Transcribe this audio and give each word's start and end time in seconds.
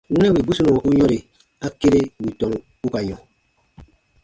Wunɛ 0.11 0.27
wì 0.35 0.41
gusunɔ 0.47 0.71
u 0.87 0.89
yɔ̃re, 0.99 1.17
a 1.65 1.67
kere 1.79 1.99
wì 2.21 2.29
tɔnu 2.39 2.57
u 2.85 2.87
ka 2.93 2.99
yɔ̃. 3.07 3.19